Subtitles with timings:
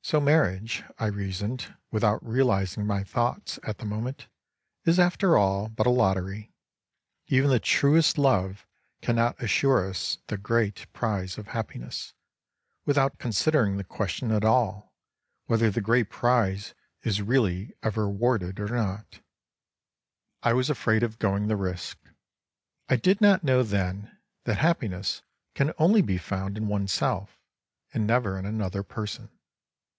[0.00, 4.26] So marriage, I reasoned, with out realizing my thoughts at the moment,
[4.86, 6.50] is after all but a lottery;
[7.26, 8.66] even the truest love
[9.02, 12.14] cannot assure us the great prize of happiness,
[12.86, 14.88] without considering the question at alb
[15.44, 16.72] whether the great prize
[17.02, 19.20] is really ever awarded or not.
[20.42, 21.98] I was afraid of going the risk.
[22.88, 25.20] I did not know then that happiness
[25.54, 27.38] can only be found in oneself
[27.92, 29.28] and never in another person.